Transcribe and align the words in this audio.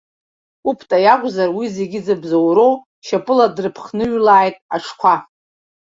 Кәыпта 0.63 0.97
иакәзар 1.01 1.49
уи 1.57 1.65
зегьы 1.75 1.99
зыбзоуроу, 2.05 2.73
шьапыла 3.05 3.45
драԥхындырҩлааит 3.55 4.55
аҽқәа! 4.75 5.15